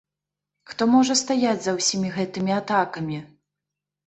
Хто 0.71 0.87
можа 0.93 1.17
стаяць 1.21 1.59
за 1.67 1.75
ўсімі 1.77 2.09
гэтымі 2.17 2.57
атакамі? 2.63 3.23